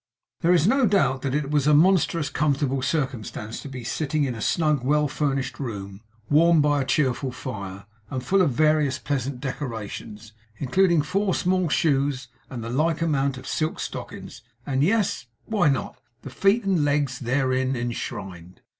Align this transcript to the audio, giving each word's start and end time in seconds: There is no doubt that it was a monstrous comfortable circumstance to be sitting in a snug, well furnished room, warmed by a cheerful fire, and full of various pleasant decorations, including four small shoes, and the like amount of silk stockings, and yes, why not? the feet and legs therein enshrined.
There 0.39 0.51
is 0.51 0.65
no 0.65 0.87
doubt 0.87 1.21
that 1.21 1.35
it 1.35 1.51
was 1.51 1.67
a 1.67 1.75
monstrous 1.75 2.31
comfortable 2.31 2.81
circumstance 2.81 3.61
to 3.61 3.67
be 3.69 3.83
sitting 3.83 4.23
in 4.23 4.33
a 4.33 4.41
snug, 4.41 4.83
well 4.83 5.07
furnished 5.07 5.59
room, 5.59 6.01
warmed 6.27 6.63
by 6.63 6.81
a 6.81 6.85
cheerful 6.85 7.31
fire, 7.31 7.85
and 8.09 8.23
full 8.25 8.41
of 8.41 8.49
various 8.51 8.97
pleasant 8.97 9.39
decorations, 9.39 10.33
including 10.57 11.03
four 11.03 11.35
small 11.35 11.69
shoes, 11.69 12.29
and 12.49 12.63
the 12.63 12.69
like 12.71 13.03
amount 13.03 13.37
of 13.37 13.45
silk 13.45 13.79
stockings, 13.79 14.41
and 14.65 14.83
yes, 14.83 15.27
why 15.45 15.69
not? 15.69 16.01
the 16.23 16.31
feet 16.31 16.63
and 16.63 16.83
legs 16.83 17.19
therein 17.19 17.75
enshrined. 17.75 18.61